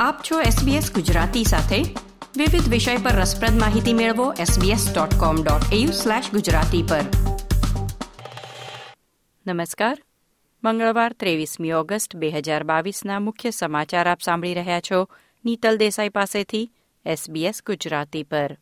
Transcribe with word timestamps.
આપ 0.00 0.16
છો 0.30 0.40
SBS 0.40 0.94
ગુજરાતી 0.94 1.44
સાથે. 1.44 1.82
વિવિધ 2.36 2.68
વિષય 2.68 2.96
પર 2.96 3.10
રસપ્રદ 3.10 3.60
માહિતી 3.60 3.92
મેળવો 3.92 4.32
sbs.com.au/gujarati 4.32 6.88
પર. 6.88 7.00
નમસ્કાર. 9.46 10.02
મંગળવાર 10.64 11.12
ત્રેવીસમી 11.12 11.72
ઓગસ્ટ 11.72 12.16
બે 12.16 12.30
હજાર 12.30 12.62
બાવીસના 12.62 13.20
મુખ્ય 13.20 13.50
સમાચાર 13.50 14.10
આપ 14.10 14.20
સાંભળી 14.20 14.54
રહ્યા 14.54 14.80
છો 14.80 15.08
નીતલ 15.44 15.76
દેસાઈ 15.76 16.08
પાસેથી 16.08 16.70
SBS 17.06 17.54
ગુજરાતી 17.66 18.22
પર. 18.22 18.58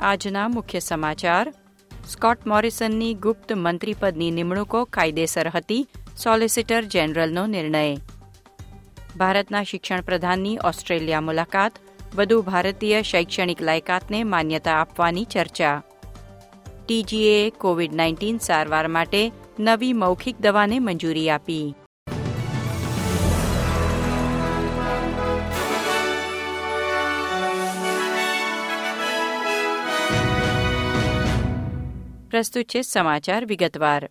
આજના 0.00 0.48
મુખ્ય 0.48 0.78
સમાચાર. 0.78 1.54
સ્કોટ 2.12 2.46
મોરિસનની 2.46 3.14
ગુપ્ત 3.14 3.52
મંત્રીપદની 3.52 4.30
નિમણૂકો 4.30 4.84
કાયદેસર 4.84 5.48
હતી, 5.48 5.86
સોલિસિટર 6.22 6.84
જનરલનો 6.84 7.46
નિર્ણય. 7.46 7.96
ભારતના 9.16 9.62
શિક્ષણ 9.62 10.00
પ્રધાનની 10.00 10.58
ઓસ્ટ્રેલિયા 10.64 11.20
મુલાકાત, 11.20 11.72
વધુ 12.16 12.42
ભારતીય 12.42 13.02
શૈક્ષણિક 13.02 13.62
લાયકાતને 13.62 14.24
માન્યતા 14.24 14.72
આપવાની 14.72 15.24
ચર્ચા. 15.24 15.82
ટીજીએ 16.86 17.50
કોવિડ 17.50 17.94
નાઇન્ટીન 17.94 18.38
સારવાર 18.38 18.88
માટે 18.88 19.32
નવી 19.60 19.92
મૌખિક 19.92 20.40
દવાને 20.40 20.78
મંજૂરી 20.78 21.30
આપી. 21.30 21.74
પ્રસ્તુત 32.30 32.64
છે 32.64 32.82
સમાચાર 32.82 33.44
વિગતવાર. 33.44 34.10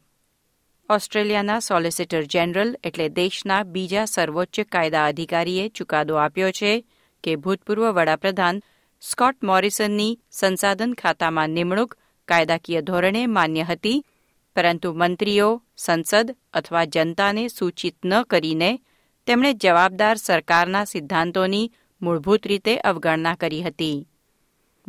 ઓસ્ટ્રેલિયાના 0.90 1.60
સોલિસિટર 1.60 2.22
જનરલ 2.24 2.78
એટલે 2.84 3.10
દેશના 3.10 3.64
બીજા 3.64 4.06
સર્વોચ્ચ 4.06 4.60
કાયદા 4.60 5.06
અધિકારીએ 5.06 5.70
ચુકાદો 5.70 6.16
આપ્યો 6.16 6.52
છે 6.52 6.86
કે 7.24 7.36
ભૂતપૂર્વ 7.36 7.92
વડાપ્રધાન 7.92 8.62
સ્કોટ 9.02 9.44
મોરિસનની 9.44 10.20
સંસાધન 10.32 10.94
ખાતામાં 10.94 11.50
નિમણૂક 11.50 11.98
કાયદાકીય 12.28 12.82
ધોરણે 12.82 13.26
માન્ય 13.26 13.64
હતી, 13.64 14.06
પરંતુ 14.56 14.94
મંત્રીઓ, 14.94 15.64
સંસદ 15.78 16.36
અથવા 16.54 16.86
જનતાને 16.86 17.48
સૂચિત 17.48 17.98
ન 18.06 18.22
કરીને 18.24 18.80
તેમણે 19.28 19.54
જવાબદાર 19.54 20.16
સરકારના 20.18 20.84
સિદ્ધાંતોની 20.84 21.72
મૂળભૂત 22.02 22.48
રીતે 22.48 22.78
અવગણના 22.78 23.36
કરી 23.36 23.62
હતી. 23.62 24.08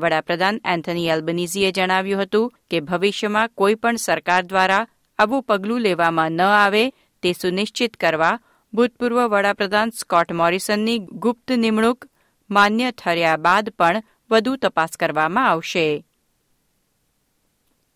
વડાપ્રધાન 0.01 0.61
એન્થની 0.65 1.09
એલ્બનીઝીએ 1.09 1.71
જણાવ્યું 1.73 2.23
હતું 2.23 2.53
કે 2.71 2.81
ભવિષ્યમાં 2.81 3.49
કોઈપણ 3.49 3.97
સરકાર 3.97 4.43
દ્વારા 4.43 4.87
આવું 5.19 5.43
પગલું 5.43 5.81
લેવામાં 5.81 6.33
ન 6.33 6.43
આવે 6.43 6.91
તે 7.23 7.33
સુનિશ્ચિત 7.33 7.97
કરવા 7.97 8.41
ભૂતપૂર્વ 8.75 9.29
વડાપ્રધાન 9.29 9.91
સ્કોટ 9.91 10.33
મોરિસનની 10.33 10.99
ગુપ્ત 10.99 11.53
નિમણૂક 11.53 12.07
માન્ય 12.51 12.91
ઠર્યા 12.91 13.37
બાદ 13.37 13.69
પણ 13.79 14.03
વધુ 14.31 14.57
તપાસ 14.57 14.97
કરવામાં 14.97 15.49
આવશે. 15.49 16.05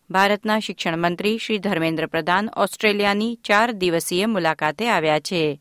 ભારતના 0.09 0.59
શિક્ષણ 0.59 0.97
મંત્રી 0.97 1.37
શ્રી 1.37 1.57
ધર્મેન્દ્ર 1.57 2.05
પ્રધાન 2.05 2.49
ઓસ્ટ્રેલિયાની 2.57 3.35
ચાર 3.35 3.71
દિવસીય 3.71 4.25
મુલાકાતે 4.25 4.89
આવ્યા 4.89 5.19
છે. 5.19 5.59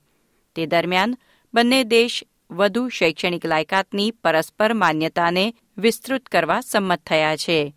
તે 0.56 0.66
દરમિયાન 0.66 1.16
બંને 1.54 1.84
દેશ 1.84 2.24
વધુ 2.50 2.88
શૈક્ષણિક 2.88 3.46
લાયકાતની 3.46 4.10
પરસ્પર 4.10 4.72
માન્યતાને 4.72 5.54
વિસ્તૃત 5.78 6.26
કરવા 6.26 6.60
સંમત 6.60 7.02
થયા 7.06 7.36
છે. 7.36 7.74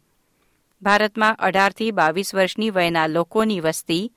ભારતમાં 0.82 1.36
અઢારથી 1.36 1.92
બાવીસ 1.92 2.36
વર્ષની 2.36 2.70
વયના 2.70 3.08
લોકોની 3.08 3.60
વસ્તી 3.60 4.12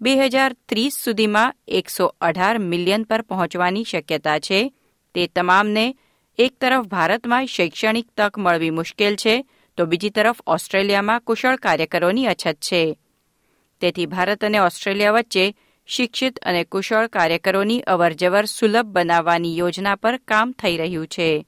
બે 0.00 0.16
હજાર 0.16 0.56
ત્રીસ 0.68 0.92
સુધીમાં 0.92 1.54
એકસો 1.68 2.14
અઢાર 2.20 2.58
મિલિયન 2.58 3.02
પર 3.02 3.22
પહોંચવાની 3.22 3.84
શક્યતા 3.84 4.38
છે. 4.38 4.72
તે 5.14 5.26
તમામને 5.26 5.94
એક 6.38 6.58
તરફ 6.60 6.84
ભારતમાં 6.84 7.46
શૈક્ષણિક 7.46 8.08
તક 8.16 8.38
મળવી 8.38 8.70
મુશ્કેલ 8.70 9.16
છે, 9.16 9.44
તો 9.76 9.86
બીજી 9.86 10.10
તરફ 10.10 10.40
ઓસ્ટ્રેલિયામાં 10.46 11.20
કુશળ 11.20 11.56
કાર્યકરોની 11.56 12.26
અછત 12.26 12.54
છે. 12.54 12.98
તેથી 13.80 14.06
ભારત 14.06 14.44
અને 14.44 14.58
ઓસ્ટ્રેલિયા 14.58 15.12
વચ્ચે 15.12 15.54
શિક્ષિત 15.92 16.38
અને 16.38 16.64
કુશળ 16.64 17.06
કાર્યકરોની 17.06 17.80
અવરજવર 17.80 18.44
સુલભ 18.44 18.86
બનાવવાની 18.86 19.58
યોજના 19.58 19.94
પર 19.94 20.16
કામ 20.16 20.52
થઈ 20.52 20.76
રહ્યું 20.76 21.06
છે. 21.06 21.46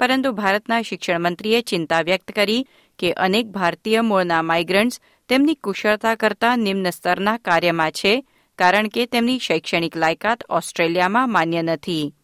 પરંતુ 0.00 0.32
ભારતના 0.32 0.82
શિક્ષણ 0.82 1.20
મંત્રીએ 1.20 1.60
ચિંતા 1.60 2.00
વ્યક્ત 2.00 2.32
કરી 2.32 2.66
કે 2.98 3.12
અનેક 3.12 3.46
ભારતીય 3.46 4.00
મૂળના 4.00 4.42
માઇગ્રન્ટ્સ 4.42 5.00
તેમની 5.28 5.54
કુશળતા 5.54 6.14
કરતાં 6.14 6.58
નિમ્ન 6.58 6.90
સ્તરના 6.90 7.36
કાર્યમાં 7.36 7.90
છે, 7.90 8.24
કારણ 8.58 8.88
કે 8.88 9.06
તેમની 9.06 9.38
શૈક્ષણિક 9.38 9.96
લાયકાત 9.96 10.44
ઓસ્ટ્રેલિયામાં 10.50 11.32
માન્ય 11.32 11.62
નથી. 11.62 12.14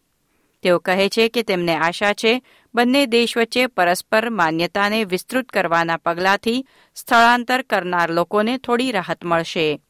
તેઓ 0.63 0.79
કહે 0.79 1.09
છે 1.09 1.29
કે 1.29 1.43
તેમને 1.43 1.75
આશા 1.75 2.13
છે, 2.13 2.41
બંને 2.75 3.05
દેશ 3.05 3.37
વચ્ચે 3.37 3.67
પરસ્પર 3.67 4.29
માન્યતાને 4.29 5.03
વિસ્તૃત 5.03 5.49
કરવાના 5.49 5.97
પગલાંથી 5.97 6.67
સ્થળાંતર 6.95 7.61
કરનાર 7.61 8.11
લોકોને 8.11 8.57
થોડી 8.57 8.91
રાહત 8.91 9.25
મળશે. 9.25 9.81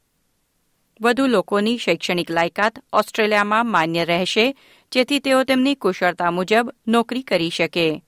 વધુ 1.00 1.26
લોકોની 1.26 1.78
શૈક્ષણિક 1.78 2.30
લાયકાત 2.30 2.78
ઓસ્ટ્રેલિયામાં 2.92 3.66
માન્ય 3.66 4.04
રહેશે, 4.04 4.56
જેથી 4.92 5.18
તેઓ 5.18 5.44
તેમની 5.44 5.74
કુશળતા 5.74 6.30
મુજબ 6.30 6.70
નોકરી 6.88 7.22
કરી 7.22 7.50
શકે. 7.50 8.02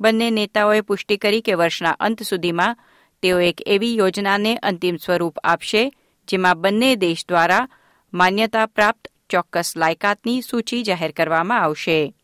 બંને 0.00 0.30
નેતાઓએ 0.30 0.80
પુષ્ટિ 0.80 1.16
કરી 1.16 1.40
કે 1.40 1.54
વર્ષના 1.54 1.90
અંત 1.90 2.22
સુધીમાં 2.22 2.76
તેઓ 3.22 3.40
એક 3.40 3.60
એવી 3.66 3.96
યોજનાને 3.96 4.56
અંતિમ 4.56 4.96
સ્વરૂપ 4.96 5.38
આપશે, 5.44 5.92
જેમાં 6.28 6.60
બંને 6.60 6.96
દેશ 6.96 7.24
દ્વારા 7.28 7.68
માન્યતા 8.14 8.66
પ્રાપ્ત 8.66 9.08
ચોક્કસ 9.30 9.74
લાયકાતની 9.76 10.42
સૂચિ 10.42 10.82
જાહેર 10.82 11.10
કરવામાં 11.10 11.62
આવશે. 11.62 12.14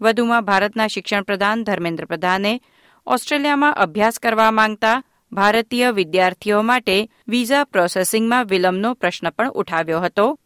વધુમાં 0.00 0.44
ભારતના 0.44 0.86
શિક્ષણ 0.86 1.22
પ્રધાન 1.22 1.64
ધર્મેન્દ્ર 1.64 2.04
પ્રધાને 2.04 2.60
ઓસ્ટ્રેલિયામાં 3.06 3.74
અભ્યાસ 3.74 4.18
કરવા 4.18 4.50
માંગતા 4.50 5.02
ભારતીય 5.32 5.90
વિદ્યાર્થીઓ 5.90 6.62
માટે 6.62 7.10
વિઝા 7.28 7.64
પ્રોસેસિંગમાં 7.64 8.46
વિલંબનો 8.46 8.94
પ્રશ્ન 8.94 9.30
પણ 9.30 9.50
ઉઠાવ્યો 9.50 10.00
હતો. 10.00 10.38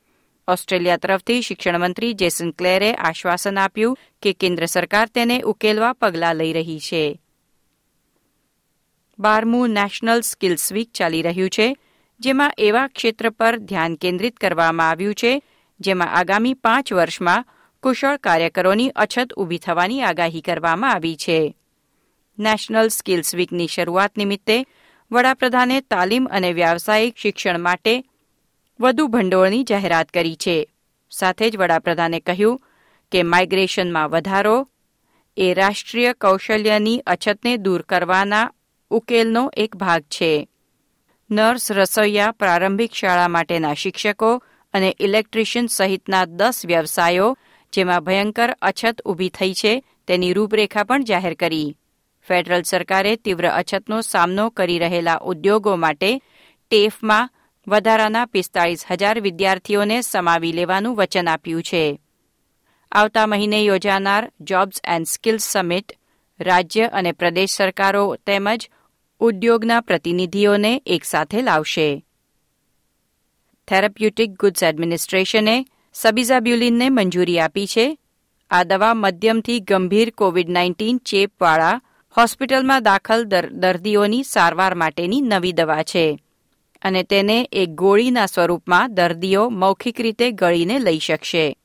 ઓસ્ટ્રેલિયા 0.49 0.97
તરફથી 0.97 1.43
શિક્ષણમંત્રી 1.43 2.13
જેસન 2.13 2.51
ક્લેરે 2.51 2.95
આશ્વાસન 2.95 3.59
આપ્યું 3.59 3.99
કે 4.23 4.33
કેન્દ્ર 4.33 4.67
સરકાર 4.67 5.09
તેને 5.09 5.41
ઉકેલવા 5.41 5.93
પગલાં 5.93 6.37
લઈ 6.37 6.53
રહી 6.53 6.81
છે. 6.81 7.21
બારમું 9.19 9.71
નેશનલ 9.71 10.21
સ્કિલ્સ 10.21 10.73
વીક 10.73 10.93
ચાલી 10.93 11.23
રહ્યું 11.23 11.51
છે, 11.51 11.77
જેમાં 12.21 12.53
એવા 12.59 12.87
ક્ષેત્ર 12.87 13.31
પર 13.31 13.57
ધ્યાન 13.57 13.95
કેન્દ્રિત 13.95 14.37
કરવામાં 14.37 14.89
આવ્યું 14.89 15.15
છે, 15.15 15.43
જેમાં 15.81 16.15
આગામી 16.15 16.55
પાંચ 16.55 16.93
વર્ષમાં 16.93 17.45
કુશળ 17.83 18.17
કાર્યકરોની 18.17 18.89
અછત 18.89 19.33
ઊભી 19.33 19.59
થવાની 19.59 20.03
આગાહી 20.03 20.41
કરવામાં 20.41 20.91
આવી 20.93 21.17
છે. 21.17 21.57
નેશનલ 22.41 22.89
સ્કિલ્સ 22.89 23.35
વીકની 23.35 23.69
શરૂઆત 23.69 24.17
નિમિત્તે 24.17 24.55
વડાપ્રધાને 25.11 25.81
તાલીમ 25.81 26.27
અને 26.31 26.53
વ્યાવસાયિક 26.53 27.17
શિક્ષણ 27.17 27.59
માટે 27.61 27.95
વધુ 28.81 29.09
ભંડોળની 29.09 29.65
જાહેરાત 29.65 30.09
કરી 30.09 30.37
છે. 30.37 30.57
સાથે 31.11 31.51
જ 31.51 31.57
વડાપ્રધાને 31.57 32.21
કહ્યું 32.21 32.63
કે 33.13 33.23
માઇગ્રેશનમાં 33.23 34.09
વધારો 34.09 34.69
એ 35.37 35.55
રાષ્ટ્રીય 35.55 36.13
કૌશલ્યની 36.13 37.03
અછતને 37.07 37.53
દૂર 37.57 37.83
કરવાના 37.83 38.53
ઉકેલનો 38.91 39.45
એક 39.57 39.77
ભાગ 39.77 40.03
છે. 40.03 40.49
નર્સ 41.31 41.71
રસોઈયા 41.71 42.33
પ્રારંભિક 42.33 42.93
શાળા 42.93 43.29
માટેના 43.29 43.75
શિક્ષકો 43.75 44.31
અને 44.75 44.97
ઇલેક્ટ્રિશિયન 45.01 45.67
સહિતના 45.67 46.25
દસ 46.25 46.67
વ્યવસાયો 46.67 47.37
જેમાં 47.73 48.05
ભયંકર 48.05 48.51
અછત 48.63 48.97
ઊભી 49.05 49.29
થઈ 49.29 49.55
છે 49.55 49.73
તેની 50.07 50.33
રૂપરેખા 50.33 50.85
પણ 50.85 51.05
જાહેર 51.05 51.35
કરી. 51.35 51.77
ફેડરલ 52.29 52.63
સરકારે 52.63 53.17
તીવ્ર 53.17 53.49
અછતનો 53.49 54.01
સામનો 54.01 54.51
કરી 54.51 54.79
રહેલા 54.79 55.17
ઉદ્યોગો 55.17 55.77
માટે 55.77 56.19
ટેફમાં 56.71 57.31
વધારાના 57.69 58.27
પિસ્તાળીસ 58.27 58.87
હજાર 58.91 59.21
વિદ્યાર્થીઓને 59.21 60.01
સમાવી 60.01 60.53
લેવાનું 60.53 60.97
વચન 60.97 61.29
આપ્યું 61.29 61.63
છે. 61.63 62.01
આવતા 62.93 63.27
મહિને 63.27 63.63
યોજાનાર 63.63 64.33
જોબ્સ 64.41 64.81
એન્ડ 64.85 65.07
સ્કિલ્સ 65.07 65.43
સમિટ 65.43 65.93
રાજ્ય 66.41 66.87
અને 66.87 67.13
પ્રદેશ 67.13 67.51
સરકારો 67.51 68.17
તેમજ 68.27 68.71
ઉદ્યોગના 69.21 69.81
પ્રતિનિધિઓને 69.81 70.83
એકસાથે 70.87 71.43
લાવશે. 71.43 72.05
થેરાપ્યુટિક 73.69 74.31
ગુડ્સ 74.31 74.63
એડમિનિસ્ટ્રેશને 74.63 75.67
સબિઝાબ્યુલિનને 75.95 76.89
મંજૂરી 76.89 77.41
આપી 77.41 77.67
છે. 77.67 77.99
આ 78.51 78.63
દવા 78.63 78.95
મધ્યમથી 78.95 79.61
ગંભીર 79.61 80.11
કોવિડ 80.11 80.49
નાઇન્ટીન 80.49 80.99
ચેપવાળા 80.99 81.81
હોસ્પિટલમાં 82.17 82.83
દાખલ 82.83 83.25
દર્દીઓની 83.53 84.23
સારવાર 84.23 84.75
માટેની 84.75 85.21
નવી 85.21 85.53
દવા 85.53 85.83
છે. 85.83 86.19
અને 86.83 87.03
તેને 87.03 87.49
એક 87.53 87.69
ગોળીના 87.69 88.27
સ્વરૂપમાં 88.27 88.95
દર્દીઓ 88.95 89.49
મૌખિક 89.49 90.01
રીતે 90.01 90.31
ગળીને 90.31 90.79
લઈ 90.79 90.99
શકશે. 90.99 91.57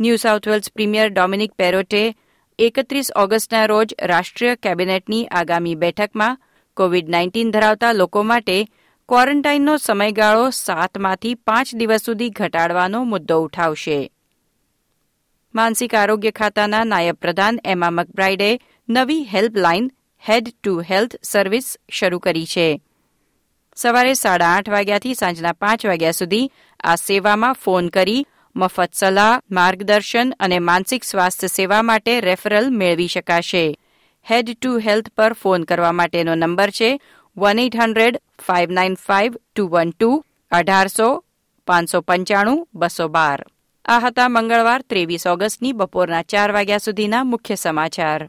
New 0.00 0.16
South 0.16 0.48
Wales 0.48 0.72
Premier 0.72 1.08
Dominic 1.08 1.52
Perrottet 1.52 2.14
એકત્રીસ 2.58 3.12
ઓગસ્ટના 3.16 3.66
રોજ 3.66 3.94
રાષ્ટ્રીય 4.02 4.54
કેબિનેટની 4.54 5.26
આગામી 5.26 5.74
બેઠકમાં 5.74 6.38
કોવિડ 6.76 7.08
નાઇન્ટીન 7.08 7.50
ધરાવતા 7.50 7.92
લોકો 7.92 8.22
માટે 8.22 8.64
ક્વોરન્ટાઇનનો 9.08 9.76
સમયગાળો 9.76 10.50
સાતમાંથી 10.50 11.34
પાંચ 11.34 11.74
દિવસ 11.74 12.02
સુધી 12.02 12.30
ઘટાડવાનો 12.30 13.04
મુદ્દો 13.04 13.40
ઉઠાવશે. 13.40 14.10
માનસિક 15.54 15.94
આરોગ્ય 15.94 16.30
ખાતાના 16.30 16.84
નાયબ 16.84 17.14
પ્રધાન 17.14 17.58
એમા 17.64 17.90
મકબ્રાઇડે 17.90 18.60
નવી 18.88 19.22
helpline 19.24 19.90
head 20.28 20.48
to 20.48 20.80
health 20.80 21.16
service 21.22 21.78
શરૂ 21.90 22.18
કરી 22.18 22.46
છે. 22.46 22.80
સવારે 23.76 24.14
સાડા 24.14 24.46
આઠ 24.46 24.68
વાગ્યાથી 24.68 25.14
સાંજના 25.14 25.52
પાંચ 25.52 25.86
વાગ્યા 25.86 26.10
સુધી 26.10 26.50
આ 26.84 26.94
સેવામાં 26.94 27.52
ફોન 27.52 27.88
કરી 27.88 28.26
મફત 28.56 28.94
સલાહ, 28.94 29.40
માર્ગદર્શન 29.50 30.32
અને 30.40 30.58
માનસિક 30.58 31.04
સ્વાસ્થ્ય 31.04 31.46
સેવા 31.46 31.82
માટે 31.82 32.20
રેફરલ 32.20 32.70
મેળવી 32.70 33.06
શકાશે. 33.06 33.74
હેડ 34.30 34.50
ટુ 34.54 34.78
હેલ્થ 34.78 35.08
પર 35.16 35.32
ફોન 35.32 35.62
કરવા 35.62 35.92
માટેનો 35.92 36.34
નંબર 36.34 36.70
છે 36.70 37.00
one 37.36 37.58
eight 37.58 37.76
hundred 37.76 38.22
five 38.46 38.70
nine 38.70 38.94
five 38.94 39.36
two 39.56 39.68
one 39.68 39.90
two 39.90 40.24
અઢારસો 40.50 41.24
પાંચસો 41.66 42.00
પંચાણું 42.00 42.68
બસો 42.74 43.08
બાર. 43.08 43.46
આ 43.84 43.98
હતા 43.98 44.28
મંગળવાર 44.28 44.82
ત્રેવીસ 44.82 45.26
ઓગસ્ટની 45.26 45.72
બપોરના 45.72 46.22
ચાર 46.22 46.52
વાગ્યા 46.52 46.78
સુધીના 46.78 47.24
મુખ્ય 47.24 47.54
સમાચાર. 47.54 48.28